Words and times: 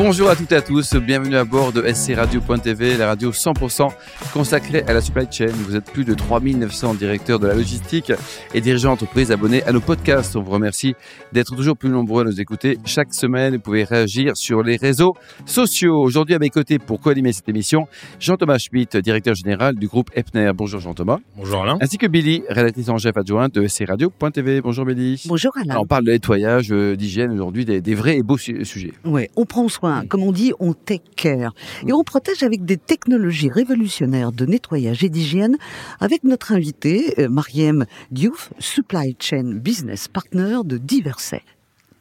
Bonjour 0.00 0.30
à 0.30 0.36
toutes 0.36 0.52
et 0.52 0.54
à 0.54 0.62
tous, 0.62 0.94
bienvenue 0.94 1.34
à 1.34 1.42
bord 1.44 1.72
de 1.72 1.82
SC 1.92 2.14
Radio.tv, 2.14 2.96
la 2.96 3.08
radio 3.08 3.32
100% 3.32 3.88
consacrée 4.32 4.84
à 4.86 4.92
la 4.92 5.00
supply 5.00 5.26
chain. 5.28 5.48
Vous 5.48 5.74
êtes 5.74 5.90
plus 5.90 6.04
de 6.04 6.14
3900 6.14 6.94
directeurs 6.94 7.40
de 7.40 7.48
la 7.48 7.54
logistique 7.54 8.12
et 8.54 8.60
dirigeants 8.60 8.90
d'entreprise 8.90 9.32
abonnés 9.32 9.64
à 9.64 9.72
nos 9.72 9.80
podcasts. 9.80 10.36
On 10.36 10.42
vous 10.42 10.52
remercie 10.52 10.94
d'être 11.32 11.56
toujours 11.56 11.76
plus 11.76 11.88
nombreux 11.90 12.22
à 12.22 12.24
nous 12.26 12.40
écouter 12.40 12.78
chaque 12.84 13.12
semaine. 13.12 13.54
Vous 13.56 13.60
pouvez 13.60 13.82
réagir 13.82 14.36
sur 14.36 14.62
les 14.62 14.76
réseaux 14.76 15.14
sociaux. 15.46 16.00
Aujourd'hui 16.00 16.36
à 16.36 16.38
mes 16.38 16.50
côtés 16.50 16.78
pour 16.78 17.00
co-animer 17.00 17.32
cette 17.32 17.48
émission, 17.48 17.88
Jean-Thomas 18.20 18.58
Schmitt, 18.58 18.96
directeur 18.98 19.34
général 19.34 19.74
du 19.74 19.88
groupe 19.88 20.10
Epner. 20.14 20.52
Bonjour 20.54 20.78
Jean-Thomas. 20.78 21.18
Bonjour 21.36 21.62
Alain. 21.62 21.76
Ainsi 21.80 21.98
que 21.98 22.06
Billy, 22.06 22.44
rédactrice 22.48 22.88
en 22.88 22.98
chef 22.98 23.16
adjointe 23.16 23.52
de 23.52 23.66
SC 23.66 23.84
Radio.tv. 23.88 24.60
Bonjour 24.60 24.84
Billy. 24.84 25.20
Bonjour 25.26 25.50
Alain. 25.56 25.70
Alors, 25.72 25.82
on 25.82 25.86
parle 25.86 26.04
de 26.04 26.12
nettoyage, 26.12 26.68
euh, 26.70 26.94
d'hygiène 26.94 27.32
aujourd'hui, 27.32 27.64
des, 27.64 27.80
des 27.80 27.94
vrais 27.96 28.16
et 28.16 28.22
beaux 28.22 28.38
su- 28.38 28.64
sujets. 28.64 28.92
Ouais, 29.04 29.28
on 29.36 29.44
prend 29.44 29.66
soin, 29.68 29.87
comme 30.08 30.22
on 30.22 30.32
dit, 30.32 30.52
on 30.60 30.72
take 30.72 31.04
care. 31.16 31.52
Et 31.86 31.92
on 31.92 32.02
protège 32.04 32.42
avec 32.42 32.64
des 32.64 32.76
technologies 32.76 33.50
révolutionnaires 33.50 34.32
de 34.32 34.46
nettoyage 34.46 35.04
et 35.04 35.08
d'hygiène 35.08 35.56
avec 36.00 36.24
notre 36.24 36.52
invité, 36.52 37.14
euh, 37.18 37.28
Mariem 37.28 37.84
Diouf, 38.10 38.52
Supply 38.58 39.16
Chain 39.18 39.54
Business 39.54 40.08
Partner 40.08 40.58
de 40.64 40.78
Diverset. 40.78 41.42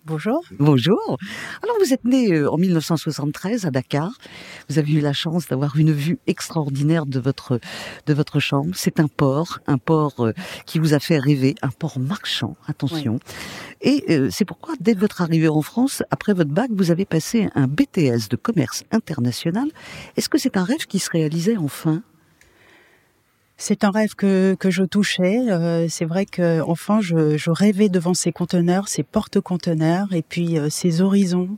Bonjour. 0.08 0.42
Bonjour. 0.58 1.18
Alors 1.62 1.76
vous 1.84 1.94
êtes 1.94 2.06
né 2.06 2.32
euh, 2.32 2.50
en 2.50 2.56
1973 2.56 3.66
à 3.66 3.72
Dakar. 3.72 4.14
Vous 4.70 4.80
avez 4.80 4.94
eu 4.94 5.02
la 5.02 5.12
chance 5.12 5.48
d'avoir 5.48 5.76
une 5.76 5.92
vue 5.92 6.18
extraordinaire 6.28 7.06
de 7.06 7.20
votre 7.20 7.60
de 8.06 8.14
votre 8.14 8.40
chambre. 8.40 8.72
C'est 8.74 9.02
un 9.02 9.10
port, 9.10 9.60
un 9.68 9.78
port 9.78 10.14
euh, 10.26 10.32
qui 10.66 10.80
vous 10.80 10.94
a 10.94 11.00
fait 11.00 11.20
rêver, 11.20 11.56
un 11.62 11.72
port 11.72 12.00
marchand. 12.00 12.56
Attention. 12.68 13.20
Et 13.82 14.06
euh, 14.10 14.30
c'est 14.32 14.46
pourquoi 14.46 14.76
dès 14.80 14.94
votre 14.94 15.22
arrivée 15.22 15.50
en 15.50 15.62
France, 15.62 16.04
après 16.10 16.34
votre 16.34 16.52
bac, 16.52 16.70
vous 16.72 16.90
avez 16.90 17.04
passé 17.04 17.50
un 17.56 17.68
BTS 17.68 18.30
de 18.30 18.38
commerce 18.38 18.86
international. 18.92 19.68
Est-ce 20.16 20.30
que 20.30 20.38
c'est 20.38 20.56
un 20.56 20.64
rêve 20.64 20.86
qui 20.88 21.00
se 21.00 21.10
réalisait 21.10 21.58
enfin? 21.58 22.02
C'est 23.58 23.84
un 23.84 23.90
rêve 23.90 24.14
que, 24.16 24.56
que 24.56 24.70
je 24.70 24.84
touchais. 24.84 25.40
Euh, 25.50 25.88
c'est 25.90 26.06
vrai 26.06 26.26
que 26.26 26.62
enfin, 26.62 27.02
je, 27.02 27.38
je 27.38 27.50
rêvais 27.50 27.90
devant 27.90 28.14
ces 28.14 28.32
conteneurs, 28.32 28.88
ces 28.88 29.04
porte-conteneurs 29.04 30.14
et 30.14 30.22
puis 30.22 30.58
euh, 30.60 30.70
ces 30.70 31.02
horizons. 31.02 31.58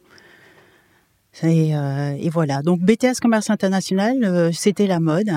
Et, 1.43 1.75
euh, 1.75 2.15
et 2.17 2.29
voilà. 2.29 2.61
Donc 2.61 2.79
BTS 2.79 3.19
Commerce 3.21 3.49
International, 3.49 4.23
euh, 4.23 4.51
c'était 4.51 4.87
la 4.87 4.99
mode. 4.99 5.29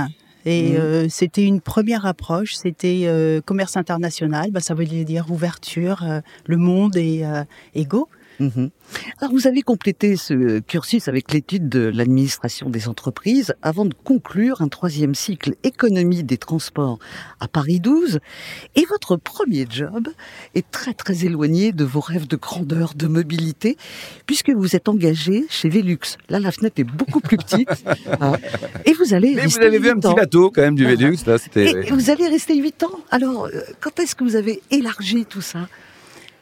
Et 0.45 0.77
euh, 0.77 1.09
c'était 1.09 1.45
une 1.45 1.61
première 1.61 2.05
approche, 2.05 2.55
c'était 2.55 3.03
euh, 3.05 3.41
commerce 3.41 3.77
international, 3.77 4.51
bah, 4.51 4.59
ça 4.59 4.75
veut 4.75 4.87
dire 4.87 5.31
ouverture, 5.31 6.03
euh, 6.03 6.21
le 6.47 6.57
monde 6.57 6.97
et, 6.97 7.25
euh, 7.25 7.45
et 7.75 7.85
go. 7.85 8.09
Mhm. 8.43 8.71
Alors 9.21 9.33
vous 9.33 9.47
avez 9.47 9.63
complété 9.63 10.17
ce 10.17 10.59
cursus 10.59 11.07
avec 11.07 11.33
l'étude 11.33 11.69
de 11.69 11.93
l'administration 11.95 12.71
des 12.71 12.89
entreprises 12.89 13.55
avant 13.63 13.85
de 13.85 13.95
conclure 13.95 14.63
un 14.63 14.69
troisième 14.69 15.15
cycle 15.15 15.55
économie 15.63 16.25
des 16.25 16.39
transports 16.39 16.99
à 17.39 17.47
Paris 17.47 17.79
12. 17.79 18.19
Et 18.75 18.85
votre 18.87 19.17
premier 19.17 19.67
job 19.71 20.09
est 20.57 20.69
très 20.73 20.93
très 20.93 21.25
éloigné 21.25 21.71
de 21.71 21.85
vos 21.85 22.01
rêves 22.01 22.27
de 22.27 22.37
grandeur, 22.37 22.95
de 22.97 23.07
mobilité, 23.07 23.77
puisque 24.27 24.51
vous 24.51 24.75
êtes 24.75 24.89
engagé 24.89 25.47
chez 25.49 25.69
Velux. 25.69 26.19
Là 26.29 26.41
la 26.41 26.51
fenêtre 26.51 26.81
est 26.81 26.85
beaucoup 26.85 27.21
plus 27.21 27.37
petite. 27.37 27.69
hein. 28.21 28.33
et 28.85 28.93
vous 28.95 29.15
allez 29.15 29.35
Mais 29.37 29.47
vous 29.47 29.61
avez 29.61 29.79
vu 29.79 29.91
un 29.91 30.01
petit 30.01 30.15
bateau 30.15 30.51
quand 30.51 30.63
même 30.63 30.75
du 30.75 30.85
Velux, 30.85 31.19
là. 31.27 31.37
Et, 31.55 31.71
et 31.71 31.91
vous 31.93 32.11
allez 32.11 32.27
rester 32.27 32.57
huit 32.57 32.83
ans. 32.83 32.99
Alors, 33.11 33.47
euh, 33.47 33.61
quand 33.81 34.01
est-ce 34.01 34.17
que 34.17 34.25
vous 34.25 34.35
avez 34.35 34.61
élargi 34.71 35.27
tout 35.27 35.41
ça? 35.41 35.69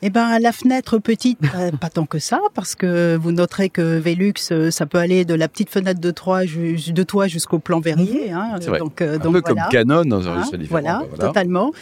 Eh 0.02 0.10
ben, 0.10 0.38
la 0.38 0.52
fenêtre 0.52 0.98
petite, 0.98 1.38
euh, 1.54 1.70
pas 1.80 1.90
tant 1.90 2.06
que 2.06 2.18
ça, 2.18 2.40
parce 2.54 2.74
que 2.74 3.16
vous 3.16 3.32
noterez 3.32 3.68
que 3.68 3.98
Velux, 3.98 4.32
euh, 4.50 4.70
ça 4.70 4.86
peut 4.86 4.98
aller 4.98 5.24
de 5.24 5.34
la 5.34 5.48
petite 5.48 5.70
fenêtre 5.70 6.00
de 6.00 6.10
toit, 6.10 6.44
de 6.44 7.02
toit 7.02 7.26
jusqu'au 7.26 7.58
plan 7.58 7.80
verrier. 7.80 8.32
Hein, 8.32 8.56
C'est 8.60 8.70
vrai. 8.70 8.78
Donc, 8.78 9.02
euh, 9.02 9.16
un 9.16 9.18
donc 9.18 9.34
peu 9.34 9.40
voilà. 9.40 9.62
comme 9.62 9.70
Canon 9.70 10.04
dans 10.04 10.28
un 10.28 10.40
Hein, 10.40 10.44
voilà, 10.68 11.02
bah, 11.16 11.26
totalement. 11.26 11.72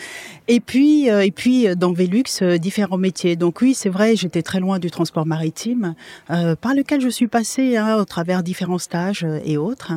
Et 0.48 0.60
puis, 0.60 1.08
et 1.08 1.30
puis 1.30 1.66
dans 1.76 1.92
Velux, 1.92 2.42
différents 2.58 2.96
métiers. 2.96 3.36
Donc 3.36 3.60
oui, 3.60 3.74
c'est 3.74 3.90
vrai, 3.90 4.16
j'étais 4.16 4.42
très 4.42 4.60
loin 4.60 4.78
du 4.78 4.90
transport 4.90 5.26
maritime, 5.26 5.94
euh, 6.30 6.56
par 6.56 6.74
lequel 6.74 7.00
je 7.00 7.08
suis 7.08 7.28
passée 7.28 7.76
hein, 7.76 7.96
au 7.96 8.04
travers 8.04 8.42
différents 8.42 8.78
stages 8.78 9.26
et 9.44 9.58
autres. 9.58 9.92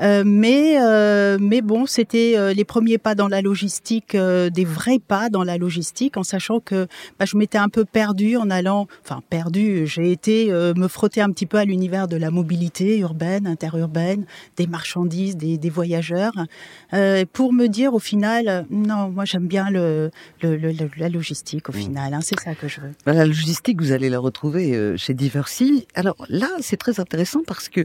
Euh, 0.00 0.24
mais, 0.26 0.76
euh, 0.80 1.38
mais 1.40 1.60
bon, 1.60 1.86
c'était 1.86 2.52
les 2.54 2.64
premiers 2.64 2.98
pas 2.98 3.14
dans 3.14 3.28
la 3.28 3.40
logistique, 3.40 4.16
des 4.16 4.64
vrais 4.64 4.98
pas 4.98 5.28
dans 5.30 5.44
la 5.44 5.56
logistique, 5.56 6.16
en 6.16 6.24
sachant 6.24 6.60
que 6.60 6.86
bah, 7.18 7.24
je 7.24 7.36
m'étais 7.36 7.58
un 7.62 7.68
peu 7.68 7.84
perdue 7.84 8.36
en 8.36 8.50
allant, 8.50 8.86
enfin 9.04 9.22
perdue, 9.30 9.86
j'ai 9.86 10.10
été 10.12 10.52
euh, 10.52 10.74
me 10.74 10.88
frotter 10.88 11.20
un 11.20 11.30
petit 11.30 11.46
peu 11.46 11.58
à 11.58 11.64
l'univers 11.64 12.08
de 12.08 12.16
la 12.16 12.30
mobilité 12.30 12.98
urbaine, 12.98 13.46
interurbaine, 13.46 14.24
des 14.56 14.66
marchandises, 14.66 15.36
des, 15.36 15.58
des 15.58 15.70
voyageurs, 15.70 16.32
euh, 16.92 17.24
pour 17.32 17.52
me 17.52 17.66
dire 17.68 17.94
au 17.94 17.98
final, 17.98 18.66
non, 18.70 19.08
moi 19.10 19.24
j'aime 19.24 19.46
bien 19.46 19.70
le, 19.70 20.10
le- 20.42 20.56
le- 20.56 20.72
le- 20.72 20.90
la 20.96 21.08
logistique 21.08 21.68
au 21.68 21.72
final, 21.72 22.14
hein, 22.14 22.20
c'est 22.22 22.38
ça 22.40 22.54
que 22.54 22.68
je 22.68 22.80
veux. 22.80 22.90
Ben, 23.06 23.14
La 23.14 23.26
logistique, 23.26 23.80
vous 23.80 23.92
allez 23.92 24.10
la 24.10 24.18
retrouver 24.18 24.74
euh, 24.76 24.96
chez 24.96 25.14
Diversi. 25.14 25.86
Alors 25.94 26.16
là, 26.28 26.48
c'est 26.60 26.76
très 26.76 27.00
intéressant 27.00 27.40
parce 27.46 27.68
que 27.68 27.80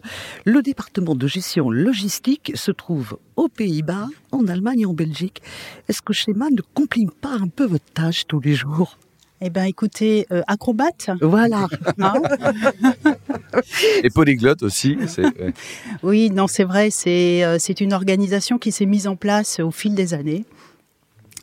le 0.46 0.62
département 0.62 1.16
de 1.16 1.28
gestion 1.28 1.70
logistique 1.70 2.52
se 2.56 2.72
trouve 2.72 3.18
aux 3.36 3.48
Pays-Bas, 3.50 4.08
en 4.32 4.48
Allemagne 4.48 4.82
et 4.82 4.86
en 4.86 4.94
Belgique. 4.94 5.42
Est-ce 5.88 6.02
que 6.02 6.14
schéma 6.14 6.50
ne 6.50 6.62
complique 6.74 7.12
pas 7.12 7.34
un 7.40 7.48
peu 7.48 7.66
votre 7.66 7.86
tâche 7.94 8.26
tous 8.28 8.40
les 8.40 8.54
jours? 8.56 8.98
Eh 9.40 9.50
ben 9.52 9.66
écoutez, 9.66 10.26
euh, 10.32 10.42
acrobate, 10.48 11.12
Voilà. 11.22 11.68
hein 12.00 12.14
Et 14.04 14.10
polyglotte 14.10 14.64
aussi. 14.64 14.98
Oui, 16.04 16.30
non, 16.32 16.48
c'est 16.48 16.64
vrai, 16.64 16.90
c'est 16.90 17.44
euh, 17.44 17.58
c'est 17.60 17.80
une 17.82 17.94
organisation 17.94 18.58
qui 18.58 18.72
s'est 18.72 18.86
mise 18.88 19.08
en 19.08 19.16
place 19.16 19.60
au 19.60 19.72
fil 19.72 19.94
des 19.94 20.14
années 20.14 20.46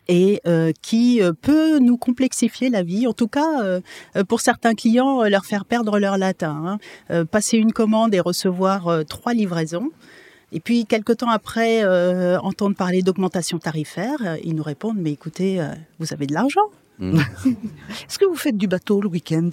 et 0.09 0.41
euh, 0.47 0.73
qui 0.83 1.23
euh, 1.23 1.33
peut 1.33 1.79
nous 1.79 1.97
complexifier 1.97 2.69
la 2.69 2.83
vie, 2.83 3.07
en 3.07 3.13
tout 3.15 3.29
cas 3.29 3.63
euh, 3.63 3.81
euh, 4.17 4.25
pour 4.25 4.41
certains 4.41 4.75
clients, 4.75 5.23
euh, 5.23 5.29
leur 5.29 5.47
faire 5.47 5.65
perdre 5.65 5.99
leur 5.99 6.19
latin. 6.19 6.63
hein. 6.67 6.79
Euh, 7.11 7.25
passer 7.25 7.57
une 7.57 7.73
commande 7.73 8.15
et 8.15 8.21
recevoir 8.21 9.05
trois 9.09 9.33
livraisons. 9.35 9.91
Et 10.53 10.61
puis, 10.61 10.85
quelque 10.85 11.13
temps 11.13 11.31
après, 11.31 11.83
euh, 11.85 12.39
entendre 12.41 12.77
parler 12.77 13.03
d'augmentation 13.03 13.59
tarifaire, 13.59 14.37
ils 14.45 14.55
nous 14.55 14.63
répondent, 14.63 14.99
mais 14.99 15.11
écoutez, 15.11 15.61
euh, 15.61 15.69
vous 15.99 16.13
avez 16.13 16.27
de 16.27 16.35
l'argent 16.35 16.69
Est-ce 17.01 18.19
que 18.19 18.25
vous 18.25 18.37
faites 18.37 18.57
du 18.57 18.67
bateau 18.67 19.01
le 19.01 19.09
week-end? 19.09 19.51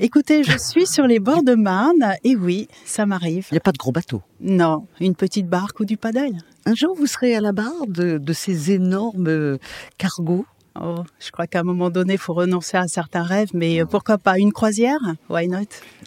Écoutez, 0.00 0.42
je 0.42 0.58
suis 0.58 0.88
sur 0.88 1.06
les 1.06 1.20
bords 1.20 1.44
de 1.44 1.54
Marne, 1.54 2.16
et 2.24 2.34
oui, 2.34 2.66
ça 2.84 3.06
m'arrive. 3.06 3.46
Il 3.52 3.54
n'y 3.54 3.58
a 3.58 3.60
pas 3.60 3.70
de 3.70 3.78
gros 3.78 3.92
bateau. 3.92 4.22
Non, 4.40 4.88
une 4.98 5.14
petite 5.14 5.48
barque 5.48 5.78
ou 5.78 5.84
du 5.84 5.96
paddle. 5.96 6.36
Un 6.66 6.74
jour, 6.74 6.96
vous 6.96 7.06
serez 7.06 7.36
à 7.36 7.40
la 7.40 7.52
barre 7.52 7.86
de, 7.86 8.18
de 8.18 8.32
ces 8.32 8.72
énormes 8.72 9.28
euh, 9.28 9.58
cargos? 9.96 10.46
Oh, 10.80 11.04
je 11.20 11.30
crois 11.30 11.46
qu'à 11.46 11.60
un 11.60 11.62
moment 11.62 11.88
donné, 11.88 12.14
il 12.14 12.18
faut 12.18 12.32
renoncer 12.34 12.76
à 12.76 12.88
certains 12.88 13.22
rêves, 13.22 13.50
mais 13.54 13.80
euh, 13.80 13.86
pourquoi 13.86 14.18
pas 14.18 14.38
une 14.40 14.52
croisière? 14.52 14.98
Why 15.30 15.46
not? 15.46 15.60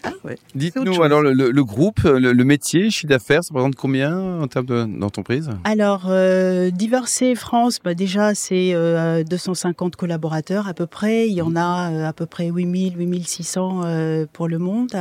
Ah 0.04 0.10
ouais. 0.24 0.36
Dites-nous 0.54 1.02
alors 1.02 1.22
le, 1.22 1.64
groupe, 1.64 2.00
le, 2.04 2.32
le 2.32 2.44
métier, 2.44 2.90
chiffre 2.90 3.06
d'affaires, 3.08 3.42
ça 3.42 3.48
représente 3.54 3.76
combien 3.76 4.40
en 4.40 4.46
termes 4.46 4.66
de- 4.66 4.84
d'entreprise? 4.84 5.48
Alors, 5.64 6.02
euh, 6.10 6.70
Diversé 6.70 7.34
France, 7.34 7.78
bah 7.82 7.94
déjà, 7.94 8.34
c'est 8.34 8.74
euh, 8.74 9.24
250 9.24 9.96
collaborateurs 9.96 10.68
à 10.68 10.74
peu 10.74 10.86
près. 10.86 11.28
Il 11.28 11.34
y 11.34 11.40
en 11.42 11.56
a 11.56 11.90
euh, 11.90 12.06
à 12.06 12.12
peu 12.12 12.26
près 12.26 12.48
8000, 12.48 12.98
8600 12.98 13.80
euh, 13.84 14.26
pour 14.30 14.48
le 14.48 14.58
monde. 14.58 14.94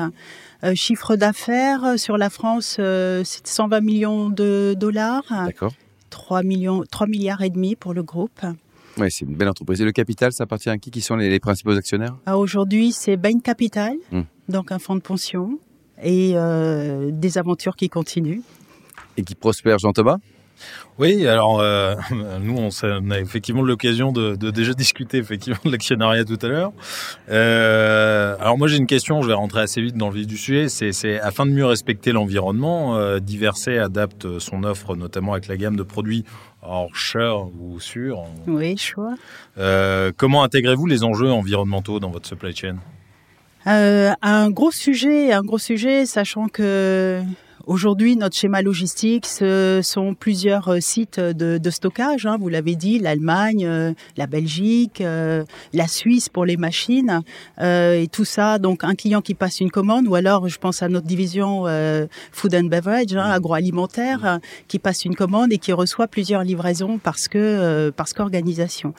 Euh, 0.64 0.76
chiffre 0.76 1.18
d'affaires 1.18 1.84
euh, 1.84 1.98
sur 1.98 2.18
la 2.18 2.30
France, 2.30 2.78
euh, 2.80 3.22
c'est 3.26 3.46
120 3.46 3.82
millions 3.82 4.30
de 4.30 4.76
dollars. 4.80 5.26
D'accord. 5.46 5.74
3, 6.10 6.42
millions, 6.44 6.84
3 6.90 7.06
milliards 7.08 7.42
et 7.42 7.50
demi 7.50 7.76
pour 7.76 7.94
le 7.94 8.02
groupe. 8.02 8.40
Oui, 9.00 9.12
c'est 9.12 9.26
une 9.26 9.36
belle 9.36 9.50
entreprise. 9.50 9.82
Et 9.82 9.86
le 9.86 9.92
capital, 9.92 10.32
ça 10.32 10.44
appartient 10.44 10.70
à 10.70 10.78
qui 10.78 10.92
Qui 10.92 11.02
sont 11.02 11.16
les, 11.16 11.30
les 11.30 11.40
principaux 11.40 11.72
actionnaires? 11.72 12.16
Ah, 12.26 12.38
Aujourd'hui, 12.38 12.92
c'est 12.92 13.18
Bain 13.18 13.40
Capital, 13.40 13.96
Hmm. 14.12 14.22
donc 14.50 14.72
un 14.72 14.80
fonds 14.80 14.96
de 14.96 15.02
pension, 15.02 15.60
et 16.02 16.34
euh, 16.36 17.10
des 17.12 17.38
aventures 17.38 17.76
qui 17.76 17.90
continuent. 17.90 18.42
Et 19.18 19.24
qui 19.24 19.36
prospère 19.36 19.80
Jean-Thomas? 19.80 20.18
Oui, 20.98 21.28
alors 21.28 21.60
euh, 21.60 21.96
nous 22.42 22.58
on, 22.58 23.12
a 23.12 23.20
effectivement 23.20 23.62
l'occasion 23.62 24.12
de, 24.12 24.36
de 24.36 24.50
déjà 24.50 24.74
discuter 24.74 25.18
effectivement 25.20 25.60
de 25.66 25.70
l'actionnariat 25.72 26.26
tout 26.26 26.40
à 26.42 26.48
l'heure. 26.48 26.72
Euh, 27.30 28.36
alors 28.40 28.58
moi 28.58 28.68
j'ai 28.68 28.78
une 28.78 28.88
question, 28.88 29.22
je 29.22 29.28
vais 29.28 29.34
rentrer 29.36 29.62
assez 29.62 29.82
vite 29.82 29.96
dans 29.98 30.10
le 30.10 30.16
vif 30.16 30.26
du 30.28 30.38
sujet. 30.38 30.68
C'est, 30.70 31.20
afin 31.20 31.46
de 31.46 31.52
mieux 31.52 31.66
respecter 31.66 32.12
l'environnement, 32.12 32.98
euh, 32.98 33.20
Diversé 33.20 33.78
adapte 33.78 34.40
son 34.40 34.64
offre 34.64 34.96
notamment 34.96 35.34
avec 35.34 35.48
la 35.48 35.58
gamme 35.58 35.76
de 35.76 35.84
produits 35.84 36.24
hors 36.68 36.96
cher 36.96 37.48
ou 37.60 37.80
sûr. 37.80 38.24
Oui, 38.48 38.78
choix. 38.78 39.16
Euh, 39.58 40.12
comment 40.16 40.44
intégrez-vous 40.44 40.86
les 40.86 41.04
enjeux 41.04 41.32
environnementaux 41.32 42.00
dans 42.00 42.10
votre 42.10 42.28
supply 42.28 42.56
chain? 42.56 42.78
Euh, 43.68 44.14
un 44.22 44.50
gros 44.50 44.72
sujet, 44.72 45.34
un 45.34 45.44
gros 45.44 45.58
sujet, 45.58 46.06
sachant 46.06 46.48
que 46.48 47.22
Aujourd'hui, 47.68 48.16
notre 48.16 48.38
schéma 48.38 48.62
logistique, 48.62 49.26
ce 49.26 49.82
sont 49.84 50.14
plusieurs 50.14 50.70
euh, 50.70 50.80
sites 50.80 51.20
de, 51.20 51.58
de 51.58 51.70
stockage. 51.70 52.26
Hein, 52.26 52.38
vous 52.40 52.48
l'avez 52.48 52.76
dit, 52.76 52.98
l'Allemagne, 52.98 53.66
euh, 53.66 53.94
la 54.16 54.26
Belgique, 54.26 55.02
euh, 55.02 55.44
la 55.74 55.90
Suisse 55.90 56.30
pour 56.30 56.46
les 56.46 56.56
machines 56.56 57.22
et 57.60 58.08
tout 58.10 58.24
ça. 58.24 58.58
Donc, 58.58 58.86
un 58.86 58.96
client 58.96 59.20
qui 59.20 59.34
passe 59.34 59.60
une 59.60 59.70
commande, 59.70 60.08
ou 60.08 60.16
alors, 60.16 60.48
je 60.48 60.58
pense 60.58 60.82
à 60.82 60.88
notre 60.88 61.08
division 61.08 61.66
food 62.32 62.56
and 62.56 62.66
beverage, 62.66 63.16
hein, 63.16 63.30
agroalimentaire, 63.30 64.40
qui 64.70 64.80
passe 64.80 65.04
une 65.04 65.16
commande 65.16 65.52
et 65.52 65.58
qui 65.58 65.74
reçoit 65.74 66.08
plusieurs 66.08 66.44
livraisons 66.44 67.00
parce 67.00 67.28
que 67.28 67.90
parce 67.90 68.14
qu'organisation. 68.14 68.94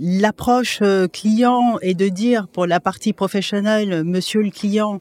L'approche 0.00 0.82
client 1.12 1.78
est 1.80 1.94
de 1.94 2.08
dire 2.08 2.48
pour 2.48 2.66
la 2.66 2.80
partie 2.80 3.14
professionnelle, 3.14 4.04
Monsieur 4.04 4.42
le 4.42 4.50
client 4.50 5.00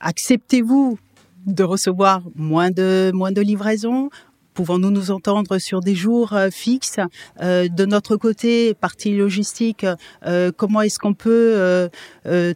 acceptez-vous 0.00 0.98
de 1.46 1.62
recevoir 1.62 2.22
moins 2.34 2.70
de 2.70 3.10
moins 3.14 3.32
de 3.32 3.40
livraisons? 3.40 4.10
Pouvons-nous 4.54 4.92
nous 4.92 5.10
entendre 5.10 5.58
sur 5.58 5.80
des 5.80 5.96
jours 5.96 6.32
euh, 6.32 6.48
fixes? 6.48 7.00
Euh, 7.42 7.68
De 7.68 7.84
notre 7.86 8.16
côté, 8.16 8.72
partie 8.74 9.16
logistique, 9.16 9.84
euh, 10.24 10.52
comment 10.56 10.80
est-ce 10.80 11.00
qu'on 11.00 11.12
peut 11.12 11.90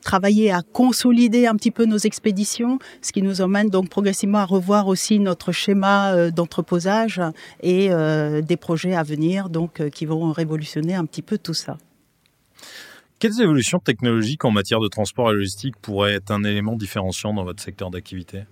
travailler 0.03 0.53
à 0.53 0.63
consolider 0.63 1.47
un 1.47 1.57
petit 1.57 1.73
peu 1.73 1.85
nos 1.87 1.99
expéditions? 1.99 2.79
Ce 3.03 3.11
qui 3.11 3.23
nous 3.23 3.41
emmène 3.41 3.69
donc 3.69 3.89
progressivement 3.89 4.39
à 4.39 4.45
revoir 4.45 4.87
aussi 4.87 5.19
notre 5.19 5.51
schéma 5.51 6.31
d'entreposage 6.31 7.21
et 7.63 7.91
des 8.43 8.57
projets 8.57 8.95
à 8.95 9.03
venir 9.03 9.49
donc 9.49 9.83
qui 9.91 10.07
vont 10.07 10.31
révolutionner 10.33 10.95
un 10.95 11.05
petit 11.05 11.23
peu 11.23 11.37
tout 11.37 11.55
ça. 11.55 11.77
Quelles 13.19 13.41
évolutions 13.41 13.81
technologiques 13.81 14.45
en 14.45 14.53
matière 14.53 14.79
de 14.79 14.87
transport 14.87 15.31
et 15.31 15.35
logistique 15.35 15.75
pourraient 15.83 16.15
être 16.15 16.31
un 16.31 16.45
élément 16.45 16.77
différenciant 16.77 17.35
dans 17.35 17.45
votre 17.45 17.63
secteur 17.63 17.91
d'activité? 17.91 18.45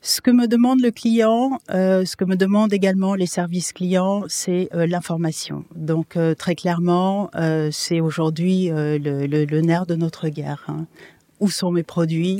Ce 0.00 0.20
que 0.20 0.30
me 0.30 0.46
demande 0.46 0.80
le 0.80 0.92
client, 0.92 1.58
euh, 1.70 2.04
ce 2.04 2.14
que 2.14 2.24
me 2.24 2.36
demandent 2.36 2.72
également 2.72 3.16
les 3.16 3.26
services 3.26 3.72
clients, 3.72 4.22
c'est 4.28 4.68
euh, 4.72 4.86
l'information. 4.86 5.64
Donc 5.74 6.16
euh, 6.16 6.34
très 6.34 6.54
clairement, 6.54 7.30
c'est 7.72 8.00
aujourd'hui 8.00 8.68
le, 8.70 9.60
nerf 9.60 9.86
de 9.86 9.96
notre 9.96 10.28
guerre. 10.28 10.64
Hein. 10.68 10.86
Où 11.40 11.50
sont 11.50 11.72
mes 11.72 11.82
produits? 11.82 12.38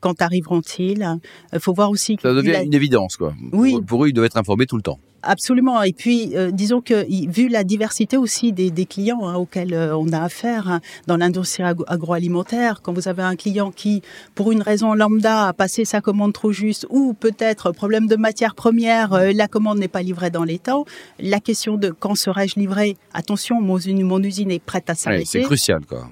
Quand 0.00 0.20
arriveront-ils? 0.20 1.08
Il 1.52 1.60
faut 1.60 1.72
voir 1.72 1.90
aussi 1.90 2.16
que 2.16 2.22
ça 2.22 2.34
devient 2.34 2.64
une 2.64 2.74
évidence 2.74 3.16
quoi. 3.16 3.34
Oui. 3.52 3.80
pour 3.86 4.04
eux, 4.04 4.08
ils 4.08 4.12
doivent 4.12 4.26
être 4.26 4.36
informés 4.36 4.66
tout 4.66 4.76
le 4.76 4.82
temps. 4.82 4.98
Absolument. 5.26 5.82
Et 5.82 5.92
puis, 5.92 6.36
euh, 6.36 6.50
disons 6.52 6.80
que 6.80 7.04
vu 7.30 7.48
la 7.48 7.64
diversité 7.64 8.16
aussi 8.16 8.52
des, 8.52 8.70
des 8.70 8.86
clients 8.86 9.26
hein, 9.26 9.34
auxquels 9.34 9.74
euh, 9.74 9.96
on 9.96 10.12
a 10.12 10.20
affaire 10.20 10.68
hein, 10.68 10.80
dans 11.06 11.16
l'industrie 11.16 11.64
agroalimentaire, 11.64 12.80
quand 12.80 12.92
vous 12.92 13.08
avez 13.08 13.22
un 13.22 13.34
client 13.34 13.72
qui, 13.72 14.02
pour 14.34 14.52
une 14.52 14.62
raison 14.62 14.94
lambda, 14.94 15.48
a 15.48 15.52
passé 15.52 15.84
sa 15.84 16.00
commande 16.00 16.32
trop 16.32 16.52
juste, 16.52 16.86
ou 16.90 17.12
peut-être 17.12 17.72
problème 17.72 18.06
de 18.06 18.16
matière 18.16 18.54
première, 18.54 19.12
euh, 19.14 19.32
la 19.34 19.48
commande 19.48 19.78
n'est 19.78 19.88
pas 19.88 20.02
livrée 20.02 20.30
dans 20.30 20.44
les 20.44 20.58
temps, 20.58 20.84
la 21.18 21.40
question 21.40 21.76
de 21.76 21.90
quand 21.90 22.14
serai-je 22.14 22.58
livré 22.58 22.96
Attention, 23.12 23.60
mon, 23.60 23.78
mon, 24.04 24.22
usine 24.22 24.50
est 24.50 24.62
prête 24.62 24.88
à 24.90 24.94
s'arrêter. 24.94 25.24
c'est 25.24 25.42
crucial, 25.42 25.84
quoi. 25.86 26.08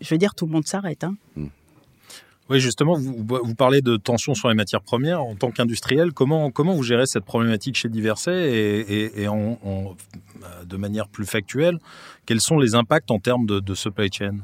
Je 0.00 0.14
veux 0.14 0.18
dire, 0.18 0.34
tout 0.34 0.46
le 0.46 0.52
monde 0.52 0.66
s'arrête. 0.66 1.04
Hein. 1.04 1.14
Hmm. 1.36 1.48
Oui, 2.50 2.58
justement, 2.58 2.96
vous, 2.98 3.54
parlez 3.54 3.80
de 3.80 3.96
tension 3.96 4.34
sur 4.34 4.48
les 4.48 4.56
matières 4.56 4.82
premières. 4.82 5.22
En 5.22 5.36
tant 5.36 5.52
qu'industriel, 5.52 6.12
comment, 6.12 6.50
comment 6.50 6.74
vous 6.74 6.82
gérez 6.82 7.06
cette 7.06 7.24
problématique 7.24 7.76
chez 7.76 7.88
Diverset 7.88 8.50
et, 9.14 9.28
en, 9.28 9.96
de 10.64 10.76
manière 10.76 11.08
plus 11.08 11.26
factuelle, 11.26 11.78
quels 12.26 12.40
sont 12.40 12.58
les 12.58 12.74
impacts 12.74 13.12
en 13.12 13.20
termes 13.20 13.46
de 13.46 13.74
supply 13.74 14.10
chain? 14.12 14.38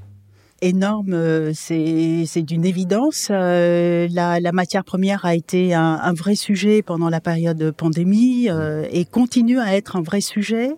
Énorme, 0.62 1.12
euh, 1.12 1.52
c'est 1.54 2.42
d'une 2.42 2.64
évidence. 2.64 3.28
Euh, 3.30 4.08
la, 4.10 4.40
la, 4.40 4.52
matière 4.52 4.84
première 4.84 5.24
a 5.24 5.34
été 5.34 5.74
un, 5.74 6.00
un, 6.02 6.12
vrai 6.12 6.34
sujet 6.34 6.82
pendant 6.82 7.10
la 7.10 7.20
période 7.20 7.56
de 7.56 7.70
pandémie 7.70 8.48
euh, 8.48 8.86
et 8.90 9.04
continue 9.04 9.60
à 9.60 9.76
être 9.76 9.96
un 9.96 10.02
vrai 10.02 10.20
sujet. 10.20 10.70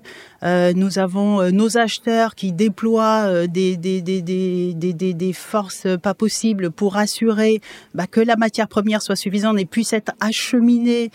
Euh, 0.44 0.72
nous 0.74 0.98
avons 0.98 1.40
euh, 1.40 1.50
nos 1.50 1.78
acheteurs 1.78 2.34
qui 2.36 2.52
déploient 2.52 3.24
euh, 3.26 3.46
des, 3.48 3.76
des, 3.76 4.00
des, 4.02 4.22
des, 4.22 4.72
des, 4.74 5.14
des 5.14 5.32
forces 5.32 5.86
pas 6.00 6.14
possibles 6.14 6.70
pour 6.70 6.96
assurer 6.96 7.60
bah, 7.94 8.06
que 8.06 8.20
la 8.20 8.36
matière 8.36 8.68
première 8.68 9.02
soit 9.02 9.16
suffisante 9.16 9.58
et 9.58 9.64
puisse 9.64 9.92
être 9.92 10.12
acheminée 10.20 11.10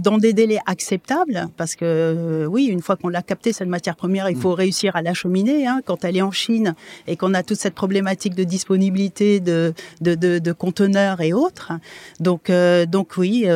dans 0.00 0.18
des 0.18 0.32
délais 0.32 0.58
acceptables. 0.66 1.48
Parce 1.56 1.74
que 1.74 2.46
oui, 2.48 2.64
une 2.66 2.80
fois 2.80 2.96
qu'on 2.96 3.08
l'a 3.08 3.22
captée, 3.22 3.52
cette 3.52 3.68
matière 3.68 3.96
première, 3.96 4.28
il 4.30 4.36
faut 4.36 4.52
mm. 4.52 4.54
réussir 4.54 4.96
à 4.96 5.02
l'acheminer. 5.02 5.66
Hein, 5.66 5.80
quand 5.84 6.04
elle 6.04 6.16
est 6.16 6.22
en 6.22 6.30
Chine 6.30 6.74
et 7.06 7.16
qu'on 7.16 7.34
a 7.34 7.42
toute 7.42 7.58
cette 7.58 7.74
problématique 7.74 8.03
de 8.04 8.44
disponibilité 8.44 9.40
de, 9.40 9.74
de, 10.00 10.14
de, 10.14 10.38
de 10.38 10.52
conteneurs 10.52 11.20
et 11.20 11.32
autres. 11.32 11.72
Donc, 12.20 12.50
donc 12.88 13.16
oui, 13.16 13.46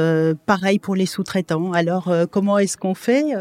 pareil 0.46 0.78
pour 0.78 0.94
les 0.94 1.06
sous-traitants. 1.06 1.72
Alors, 1.72 2.12
comment 2.30 2.58
est-ce 2.58 2.76
qu'on 2.76 2.94
fait 2.94 3.34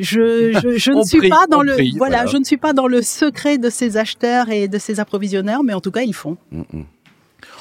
je, 0.00 0.52
je, 0.52 0.78
je 0.78 0.90
ne 0.92 1.02
suis 1.02 1.28
pas 1.28 1.46
dans 1.50 1.62
le 1.62 1.76
voilà, 1.96 2.26
je 2.26 2.36
ne 2.36 2.44
suis 2.44 2.56
pas 2.56 2.72
dans 2.72 2.86
le 2.86 3.02
secret 3.02 3.58
de 3.58 3.70
ces 3.70 3.96
acheteurs 3.96 4.50
et 4.50 4.68
de 4.68 4.78
ces 4.78 5.00
approvisionneurs, 5.00 5.62
mais 5.62 5.74
en 5.74 5.80
tout 5.80 5.90
cas 5.90 6.02
ils 6.02 6.14
font. 6.14 6.36
Mm, 6.50 6.62
mm. 6.72 6.84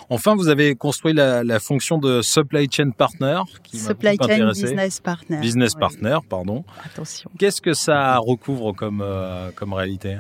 Enfin, 0.10 0.36
vous 0.36 0.50
avez 0.50 0.76
construit 0.76 1.14
la, 1.14 1.44
la, 1.44 1.60
fonction 1.60 1.98
de 1.98 2.22
supply 2.22 2.68
chain 2.72 2.92
partner, 2.92 3.40
qui 3.64 3.80
supply 3.80 4.18
chain 4.18 4.52
business 4.52 5.00
partner. 5.00 5.38
Business 5.38 5.74
partner, 5.74 6.20
pardon. 6.30 6.64
Attention. 6.86 7.32
Qu'est-ce 7.40 7.60
que 7.60 7.74
ça 7.74 8.18
recouvre 8.20 8.72
comme 8.74 9.02
euh, 9.02 9.50
comme 9.56 9.74
réalité? 9.74 10.18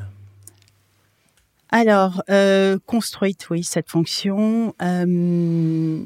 Alors, 1.77 2.23
euh, 2.29 2.77
construite, 2.85 3.49
oui, 3.49 3.61
cette 3.65 3.89
fonction. 3.89 4.73
Euh, 4.81 6.05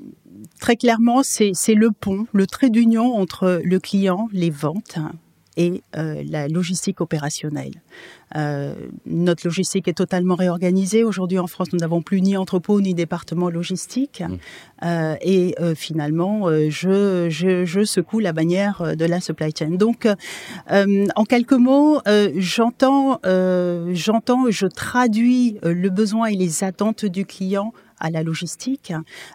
très 0.60 0.75
clairement, 0.77 1.21
c'est 1.21 1.75
le 1.75 1.92
pont, 1.92 2.25
le 2.33 2.48
trait 2.48 2.71
d'union 2.71 3.16
entre 3.16 3.62
le 3.63 3.80
client, 3.80 4.27
les 4.31 4.50
ventes, 4.50 4.98
et 5.59 5.83
euh, 5.97 6.23
la 6.25 6.47
logistique 6.47 7.01
opérationnelle. 7.01 7.73
Euh, 8.38 8.73
notre 9.06 9.45
logistique 9.45 9.89
est 9.89 9.94
totalement 9.94 10.35
réorganisée. 10.35 11.03
Aujourd'hui 11.03 11.38
en 11.38 11.47
France, 11.47 11.73
nous 11.73 11.79
n'avons 11.79 12.01
plus 12.01 12.21
ni 12.21 12.38
entrepôt 12.38 12.79
ni 12.79 12.94
département 12.94 13.50
logistique. 13.50 14.23
Mmh. 14.25 14.38
Euh, 14.85 15.15
et 15.21 15.56
finalement, 15.75 16.50
je, 16.69 17.27
je, 17.29 17.65
je, 17.65 17.83
secoue 17.83 18.19
la 18.19 18.31
bannière 18.31 18.95
de 18.95 19.06
la 19.06 19.19
supply 19.19 19.51
chain. 19.57 19.71
Donc, 19.71 20.07
en 20.69 21.25
quelques 21.25 21.51
mots, 21.51 22.00
j'entends, 22.38 23.19
j'entends, 23.23 24.50
je 24.50 24.67
traduis 24.67 25.57
le 25.63 25.89
besoin 25.89 26.27
et 26.27 26.35
les 26.35 26.63
attentes 26.63 27.05
du 27.05 27.25
client 27.25 27.73
à 28.00 28.10
la 28.10 28.24
logistique. 28.24 28.94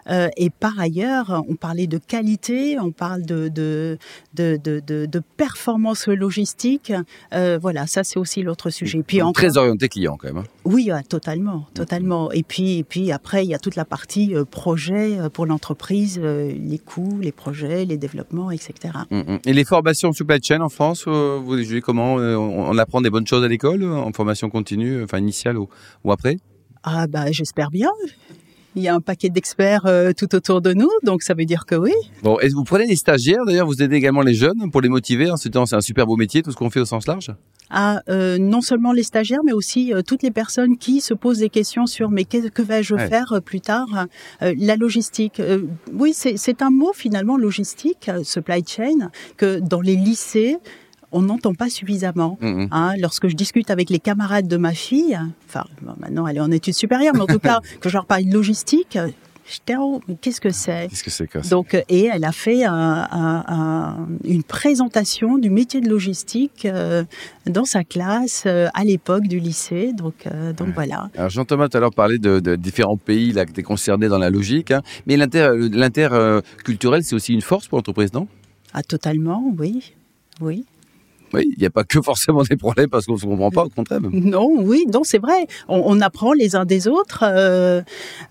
Euh, 0.09 0.29
et 0.37 0.49
par 0.49 0.79
ailleurs, 0.79 1.43
on 1.47 1.55
parlait 1.55 1.87
de 1.87 1.97
qualité, 1.97 2.77
on 2.79 2.91
parle 2.91 3.23
de, 3.23 3.47
de, 3.47 3.97
de, 4.33 4.57
de, 4.63 4.79
de 5.05 5.21
performance 5.37 6.07
logistique. 6.07 6.91
Euh, 7.33 7.57
voilà, 7.61 7.87
ça 7.87 8.03
c'est 8.03 8.17
aussi 8.19 8.41
l'autre 8.41 8.69
sujet. 8.69 9.03
puis 9.03 9.21
encore, 9.21 9.33
très 9.33 9.57
orienté 9.57 9.89
client 9.89 10.17
quand 10.17 10.27
même. 10.27 10.37
Hein. 10.37 10.49
Oui, 10.65 10.89
totalement, 11.09 11.67
totalement. 11.73 12.31
Et 12.31 12.43
puis, 12.43 12.79
et 12.79 12.83
puis 12.83 13.11
après, 13.11 13.43
il 13.45 13.49
y 13.49 13.55
a 13.55 13.59
toute 13.59 13.75
la 13.75 13.85
partie 13.85 14.35
euh, 14.35 14.45
projet 14.45 15.17
pour 15.33 15.45
l'entreprise, 15.45 16.19
les 16.19 16.79
coûts, 16.79 17.19
les 17.21 17.31
projets, 17.31 17.85
les 17.85 17.97
développements, 17.97 18.51
etc. 18.51 18.73
Mm, 19.11 19.17
mm. 19.17 19.39
Et 19.45 19.53
les 19.53 19.65
formations 19.65 20.11
supply 20.11 20.39
chain 20.41 20.61
en 20.61 20.69
France, 20.69 21.07
vous 21.07 21.57
jugez 21.57 21.81
comment 21.81 22.15
on, 22.15 22.77
apprend 22.77 23.01
des 23.01 23.09
bonnes 23.09 23.27
choses 23.27 23.43
à 23.43 23.47
l'école, 23.47 23.83
en 23.83 24.11
formation 24.11 24.49
continue, 24.49 25.03
enfin 25.03 25.19
initiale 25.19 25.57
ou, 25.57 25.69
ou 26.03 26.11
après? 26.11 26.37
Ah 26.83 27.07
bah 27.07 27.31
j'espère 27.31 27.71
bien. 27.71 27.89
Il 28.75 28.83
y 28.83 28.89
a 28.89 28.93
un 28.93 28.99
paquet 28.99 29.29
d'experts 29.29 29.85
euh, 29.85 30.11
tout 30.11 30.35
autour 30.35 30.61
de 30.61 30.73
nous, 30.73 30.89
donc 31.03 31.23
ça 31.23 31.33
veut 31.33 31.45
dire 31.45 31.65
que 31.65 31.75
oui. 31.75 31.93
Bon, 32.23 32.37
et 32.39 32.49
vous 32.49 32.65
prenez 32.65 32.87
des 32.87 32.97
stagiaires 32.97 33.45
d'ailleurs, 33.45 33.67
vous 33.67 33.81
aidez 33.81 33.95
également 33.95 34.21
les 34.21 34.33
jeunes 34.33 34.69
pour 34.69 34.81
les 34.81 34.89
motiver 34.89 35.29
temps, 35.51 35.65
c'est 35.65 35.75
un 35.75 35.81
super 35.81 36.05
beau 36.05 36.17
métier, 36.17 36.43
tout 36.43 36.51
ce 36.51 36.57
qu'on 36.57 36.69
fait 36.69 36.81
au 36.81 36.85
sens 36.85 37.07
large? 37.07 37.31
Ah, 37.69 38.01
euh, 38.09 38.37
non 38.37 38.61
seulement 38.61 38.91
les 38.91 39.03
stagiaires, 39.03 39.39
mais 39.45 39.53
aussi 39.53 39.93
euh, 39.93 40.01
toutes 40.01 40.23
les 40.23 40.31
personnes 40.31 40.77
qui 40.77 40.99
se 40.99 41.13
posent 41.13 41.39
des 41.39 41.49
questions 41.49 41.85
sur 41.85 42.09
mais 42.11 42.25
que, 42.25 42.49
que 42.49 42.61
vais-je 42.61 42.97
faire 42.97 43.41
plus 43.43 43.61
tard? 43.61 44.07
La 44.41 44.75
logistique, 44.75 45.41
oui, 45.93 46.13
c'est 46.13 46.61
un 46.61 46.69
mot 46.69 46.91
finalement 46.93 47.37
logistique, 47.37 48.11
supply 48.23 48.63
chain, 48.67 49.09
que 49.37 49.59
dans 49.59 49.81
les 49.81 49.95
lycées, 49.95 50.57
on 51.15 51.21
n'entend 51.21 51.53
pas 51.53 51.69
suffisamment. 51.69 52.37
Mm-hmm. 52.41 52.67
Hein, 52.71 52.93
lorsque 52.99 53.29
je 53.29 53.35
discute 53.35 53.71
avec 53.71 53.89
les 53.89 53.99
camarades 53.99 54.47
de 54.47 54.57
ma 54.57 54.73
fille, 54.73 55.17
enfin 55.47 55.63
maintenant 55.99 56.27
elle 56.27 56.37
est 56.37 56.41
en 56.41 56.51
études 56.51 56.75
supérieures, 56.75 57.13
mais 57.15 57.21
en 57.21 57.27
tout 57.27 57.39
cas 57.39 57.61
que 57.79 57.89
je 57.89 57.93
leur 57.93 58.05
parle 58.05 58.25
de 58.25 58.33
logistique, 58.33 58.97
oh, 59.77 60.01
mais 60.07 60.15
qu'est-ce 60.19 60.41
que 60.41 60.49
c'est? 60.49 60.87
Qu'est-ce 60.89 61.03
que 61.03 61.09
c'est 61.09 61.27
que 61.27 61.47
Donc, 61.49 61.81
et 61.87 62.05
elle 62.05 62.25
a 62.25 62.33
fait 62.33 62.65
une 62.65 64.43
présentation 64.45 65.37
du 65.37 65.49
métier 65.49 65.79
de 65.79 65.89
logistique 65.89 66.65
euh, 66.65 67.03
dans 67.45 67.65
sa 67.65 67.83
classe 67.83 68.43
euh, 68.45 68.67
à 68.73 68.83
l'époque 68.83 69.23
du 69.23 69.39
lycée. 69.39 69.93
Donc, 69.93 70.27
euh, 70.27 70.51
donc 70.51 70.69
voilà. 70.73 71.09
Alors 71.15 71.29
Jean-Thomas 71.29 71.69
tout 71.69 71.77
à 71.77 71.79
l'heure 71.79 71.93
parlait 71.93 72.17
de, 72.17 72.55
différents 72.55 72.97
pays 72.97 73.31
là 73.31 73.45
que 73.45 73.51
tu 73.51 73.61
es 73.61 73.63
concerné 73.63 74.09
dans 74.09 74.17
la 74.17 74.29
logique, 74.29 74.71
hein. 74.71 74.81
mais 75.05 75.15
l'interculturel, 75.15 77.03
c'est 77.03 77.15
aussi 77.15 77.33
une 77.33 77.41
force 77.41 77.67
pour 77.67 77.77
l'entreprise, 77.77 78.13
non? 78.13 78.27
Ah 78.73 78.83
totalement, 78.83 79.53
oui, 79.57 79.93
oui. 80.41 80.65
Oui, 81.33 81.51
il 81.55 81.59
n'y 81.59 81.65
a 81.65 81.69
pas 81.69 81.83
que 81.83 82.01
forcément 82.01 82.43
des 82.43 82.55
problèmes 82.55 82.89
parce 82.89 83.05
qu'on 83.05 83.13
ne 83.13 83.17
se 83.17 83.25
comprend 83.25 83.49
pas, 83.49 83.63
au 83.63 83.69
contraire. 83.69 84.01
Même. 84.01 84.11
Non, 84.13 84.49
oui, 84.57 84.85
non, 84.91 85.03
c'est 85.03 85.17
vrai. 85.17 85.47
On, 85.67 85.81
on, 85.85 86.01
apprend 86.01 86.33
les 86.33 86.55
uns 86.55 86.65
des 86.65 86.87
autres. 86.87 87.23
Euh, 87.23 87.81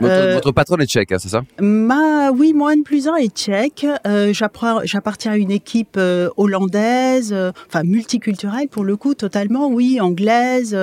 votre, 0.00 0.12
euh, 0.12 0.34
votre, 0.34 0.52
patronne 0.52 0.80
est 0.80 0.86
tchèque, 0.86 1.12
hein, 1.12 1.18
c'est 1.18 1.28
ça? 1.28 1.42
Ma, 1.60 2.30
oui, 2.30 2.52
mon 2.52 2.70
N 2.70 2.82
plus 2.82 3.08
1 3.08 3.16
est 3.16 3.34
tchèque. 3.34 3.86
Euh, 4.06 4.32
J'appartiens 4.32 5.32
à 5.32 5.36
une 5.36 5.50
équipe 5.50 5.96
euh, 5.96 6.28
hollandaise, 6.36 7.32
euh, 7.32 7.52
enfin 7.68 7.82
multiculturelle 7.84 8.68
pour 8.68 8.84
le 8.84 8.96
coup, 8.96 9.14
totalement, 9.14 9.68
oui, 9.68 10.00
anglaise, 10.00 10.76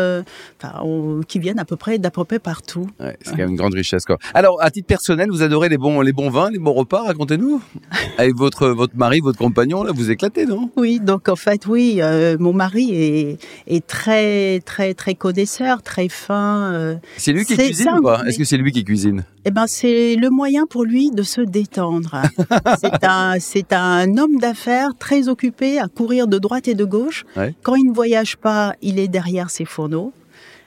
on, 0.84 1.22
qui 1.27 1.39
viennent 1.39 1.60
à 1.60 1.65
peu 1.65 1.75
près 1.75 1.98
d'à 1.98 2.12
peu 2.12 2.25
près 2.25 2.39
partout. 2.39 2.88
Ouais, 3.00 3.18
c'est 3.22 3.32
quand 3.32 3.38
même 3.38 3.51
une 3.51 3.56
grande 3.56 3.74
richesse, 3.74 4.06
quoi. 4.06 4.18
Alors, 4.34 4.62
à 4.62 4.70
titre 4.70 4.88
personnel, 4.88 5.30
vous 5.30 5.44
adorez 5.44 5.70
les 5.70 5.77
bons, 5.77 6.01
les 6.01 6.13
bons 6.13 6.30
vins, 6.30 6.50
les 6.51 6.60
bons 6.60 6.74
repas, 6.74 7.03
racontez-nous? 7.03 7.62
Avec 8.18 8.36
votre, 8.36 8.68
votre 8.68 8.96
mari, 8.96 9.20
votre 9.22 9.38
compagnon, 9.38 9.84
là, 9.84 9.91
vous 9.94 10.12
éclatez, 10.12 10.46
non? 10.46 10.70
Oui, 10.75 11.00
donc 11.00 11.30
en 11.30 11.36
fait, 11.36 11.65
oui 11.68 12.00
euh, 12.01 12.38
mon 12.39 12.53
mari 12.53 12.91
est, 12.93 13.38
est, 13.67 13.86
très, 13.86 14.60
très, 14.60 14.93
très 14.93 15.15
connaisseur, 15.15 15.81
très 15.81 16.10
fin. 16.10 16.74
Euh, 16.74 16.96
c'est 17.17 17.34
lui 17.34 17.46
qui 17.46 17.55
cuisine 17.55 17.89
ou 18.00 18.03
pas 18.03 18.24
Est-ce 18.25 18.38
que 18.38 18.43
c'est 18.43 18.58
lui 18.58 18.72
qui 18.72 18.84
cuisine? 18.84 19.24
Eh 19.46 19.51
ben, 19.51 19.65
c'est 19.67 20.15
le 20.15 20.29
moyen 20.29 20.65
pour 20.65 20.84
lui 20.84 21.12
de 21.12 21.24
se 21.24 21.41
détendre. 21.41 22.22
c'est 22.79 23.03
un, 23.03 23.39
c'est 23.39 23.74
un 23.74 24.17
homme 24.17 24.38
d'affaires 24.39 24.91
très 24.98 25.29
occupé 25.29 25.79
à 25.79 25.88
courir 25.88 26.27
de 26.27 26.38
droite 26.38 26.67
et 26.67 26.75
de 26.75 26.86
gauche. 26.86 27.25
Quand 27.63 27.75
il 27.75 27.88
ne 27.88 27.93
voyage 27.93 28.38
pas, 28.38 28.74
il 28.81 29.00
est 29.00 29.08
derrière 29.08 29.50
ses 29.50 29.65
fourneaux. 29.65 30.13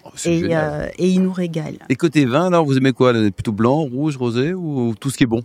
Oh, 0.04 0.10
et, 0.26 0.48
euh, 0.50 0.86
et, 0.98 1.08
il 1.08 1.22
nous 1.22 1.32
régale. 1.32 1.78
Et 1.88 1.96
côté 1.96 2.26
vin, 2.26 2.48
alors 2.48 2.66
vous 2.66 2.76
aimez 2.76 2.92
quoi? 2.92 3.12
Plutôt 3.12 3.52
blanc, 3.52 3.78
rouge, 3.80 4.16
rosé 4.18 4.52
ou 4.52 4.94
tout 5.00 5.08
ce 5.10 5.16
qui 5.16 5.24
est 5.24 5.26
bon? 5.26 5.42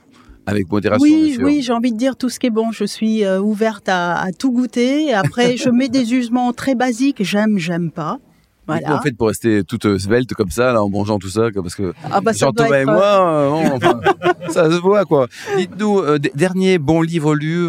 Avec 0.50 0.70
modération. 0.70 1.04
Oui, 1.04 1.38
oui, 1.42 1.62
j'ai 1.62 1.74
envie 1.74 1.92
de 1.92 1.98
dire 1.98 2.16
tout 2.16 2.30
ce 2.30 2.40
qui 2.40 2.48
est 2.48 2.52
bon. 2.52 2.72
Je 2.72 2.86
suis 2.86 3.24
euh, 3.24 3.40
ouverte 3.40 3.88
à, 3.88 4.28
tout 4.38 4.52
goûter. 4.52 5.14
Après, 5.14 5.58
je 5.58 5.70
mets 5.70 5.90
des 5.90 6.14
usements 6.14 6.54
très 6.54 6.76
basiques. 6.76 7.24
J'aime, 7.24 7.58
j'aime 7.58 7.92
pas. 7.92 8.20
Voilà. 8.68 8.96
Vous 8.96 9.02
faites 9.02 9.18
pour 9.18 9.30
rester 9.30 9.64
toute 9.64 9.86
euh, 9.86 9.98
svelte 9.98 10.36
comme 10.36 10.52
ça, 10.52 10.74
là, 10.74 10.84
en 10.84 10.90
mangeant 10.90 11.18
tout 11.18 11.30
ça, 11.30 11.48
parce 11.56 11.74
que 11.74 11.92
ah 12.12 12.22
bah, 12.22 12.34
Jean-Thomas 12.34 12.82
et 12.82 12.86
moi, 12.86 13.60
euh, 13.64 13.80
ça 14.50 14.70
se 14.70 14.80
voit, 14.80 15.06
quoi. 15.06 15.28
Dites-nous, 15.58 16.20
dernier 16.36 16.78
bon 16.78 17.02
livre 17.02 17.34
lu, 17.34 17.68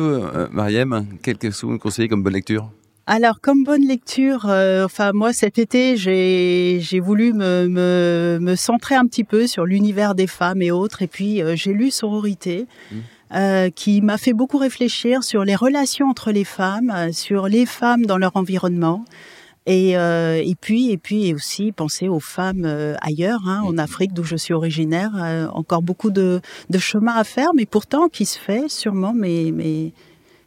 Mariem, 0.50 1.06
quelques 1.22 1.54
sous 1.54 1.78
conseillés 1.78 2.08
comme 2.08 2.22
bonne 2.22 2.34
lecture? 2.34 2.70
Alors, 3.12 3.40
comme 3.40 3.64
bonne 3.64 3.84
lecture, 3.88 4.46
euh, 4.48 4.84
enfin 4.84 5.10
moi 5.12 5.32
cet 5.32 5.58
été, 5.58 5.96
j'ai 5.96 7.00
voulu 7.00 7.32
me, 7.32 7.66
me, 7.66 8.38
me, 8.40 8.54
centrer 8.54 8.94
un 8.94 9.04
petit 9.04 9.24
peu 9.24 9.48
sur 9.48 9.66
l'univers 9.66 10.14
des 10.14 10.28
femmes 10.28 10.62
et 10.62 10.70
autres, 10.70 11.02
et 11.02 11.08
puis 11.08 11.42
euh, 11.42 11.56
j'ai 11.56 11.72
lu 11.72 11.90
Sororité. 11.90 12.66
Mmh. 12.92 12.96
Euh, 13.32 13.70
qui 13.70 14.00
m'a 14.00 14.18
fait 14.18 14.32
beaucoup 14.32 14.58
réfléchir 14.58 15.22
sur 15.22 15.44
les 15.44 15.54
relations 15.54 16.08
entre 16.08 16.32
les 16.32 16.42
femmes, 16.42 17.12
sur 17.12 17.46
les 17.46 17.64
femmes 17.64 18.04
dans 18.04 18.18
leur 18.18 18.34
environnement, 18.34 19.04
et, 19.66 19.90
et 19.92 20.56
puis 20.60 20.90
et 20.90 20.98
puis 20.98 21.32
aussi 21.32 21.70
penser 21.70 22.08
aux 22.08 22.18
femmes 22.18 22.66
ailleurs, 23.00 23.40
hein, 23.46 23.62
en 23.64 23.78
Afrique 23.78 24.14
d'où 24.14 24.24
je 24.24 24.34
suis 24.34 24.52
originaire, 24.52 25.12
encore 25.52 25.82
beaucoup 25.82 26.10
de, 26.10 26.40
de 26.70 26.78
chemin 26.78 27.14
à 27.14 27.22
faire, 27.22 27.50
mais 27.54 27.66
pourtant 27.66 28.08
qui 28.08 28.24
se 28.24 28.36
fait 28.36 28.68
sûrement, 28.68 29.14
mais 29.14 29.52
mais 29.54 29.92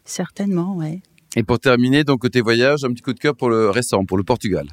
certainement, 0.03 0.75
ouais. 0.75 1.01
Et 1.35 1.43
pour 1.43 1.59
terminer, 1.59 2.03
donc 2.03 2.21
côté 2.21 2.41
voyage, 2.41 2.83
un 2.83 2.89
petit 2.93 3.01
coup 3.01 3.13
de 3.13 3.19
cœur 3.19 3.35
pour 3.35 3.49
le 3.49 3.69
récent, 3.69 4.05
pour 4.05 4.17
le 4.17 4.23
Portugal. 4.23 4.67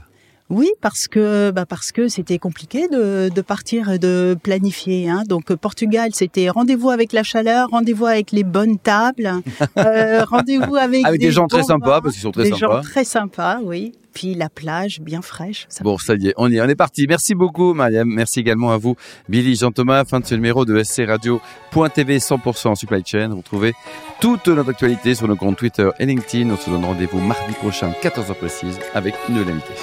Oui, 0.50 0.69
parce 0.81 1.07
que 1.07 1.52
bah 1.52 1.64
parce 1.64 1.93
que 1.93 2.09
c'était 2.09 2.38
compliqué 2.38 2.88
de, 2.88 3.31
de 3.33 3.40
partir 3.40 3.88
et 3.88 4.00
de 4.00 4.37
planifier. 4.43 5.09
Hein. 5.09 5.23
Donc 5.29 5.55
Portugal, 5.55 6.11
c'était 6.12 6.50
rendez-vous 6.50 6.90
avec 6.90 7.12
la 7.12 7.23
chaleur, 7.23 7.69
rendez-vous 7.71 8.07
avec 8.07 8.33
les 8.33 8.43
bonnes 8.43 8.76
tables, 8.76 9.33
euh, 9.79 10.25
rendez-vous 10.25 10.75
avec, 10.75 11.07
avec 11.07 11.21
des, 11.21 11.31
gens 11.31 11.47
très 11.47 11.62
sympas 11.62 12.00
parce 12.00 12.14
qu'ils 12.14 12.23
sont 12.23 12.33
très 12.33 12.43
des 12.43 12.50
sympas. 12.50 12.67
Des 12.67 12.75
gens 12.75 12.81
très 12.83 13.05
sympas, 13.05 13.61
oui. 13.62 13.93
Puis 14.12 14.35
la 14.35 14.49
plage 14.49 15.00
bien 15.00 15.23
fraîche. 15.23 15.67
Ça 15.69 15.85
bon, 15.85 15.99
ça 15.99 16.14
y 16.14 16.29
est, 16.29 16.35
on 16.37 16.50
y 16.50 16.57
est, 16.57 16.61
on 16.61 16.69
est 16.69 16.75
parti. 16.75 17.07
Merci 17.09 17.35
beaucoup, 17.35 17.75
Mariam. 17.75 18.09
Merci 18.09 18.40
également 18.40 18.73
à 18.73 18.76
vous, 18.76 18.97
Billy, 19.29 19.57
Jean-Thomas. 19.57 20.05
Fin 20.05 20.21
de 20.21 20.26
ce 20.26 20.35
numéro 20.35 20.64
de 20.64 20.83
SC 20.83 21.02
Radio.tv 21.07 22.19
100% 22.19 22.69
en 22.69 22.75
supply 22.75 23.02
chain. 23.05 23.35
Retrouvez 23.35 23.75
toute 24.21 24.49
notre 24.49 24.71
actualité 24.71 25.14
sur 25.14 25.29
nos 25.29 25.37
comptes 25.37 25.57
Twitter 25.57 25.88
et 25.99 26.07
LinkedIn. 26.07 26.50
On 26.50 26.57
se 26.57 26.71
donne 26.71 26.85
rendez-vous 26.85 27.21
mardi 27.21 27.52
prochain, 27.55 27.93
14h 28.02 28.35
précise, 28.35 28.79
avec 28.95 29.14
une 29.29 29.37
nouvelle 29.37 29.55
invitée. 29.55 29.75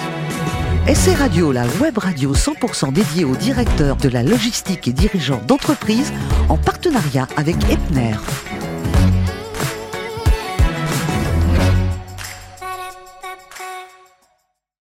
SC 0.94 1.16
Radio, 1.18 1.52
la 1.52 1.66
web 1.80 1.98
radio 1.98 2.34
100% 2.34 2.92
dédiée 2.92 3.24
aux 3.24 3.36
directeurs 3.36 3.96
de 3.96 4.08
la 4.08 4.22
logistique 4.22 4.88
et 4.88 4.92
dirigeants 4.92 5.42
d'entreprise 5.46 6.12
en 6.48 6.56
partenariat 6.56 7.28
avec 7.36 7.56
Epner. 7.70 8.14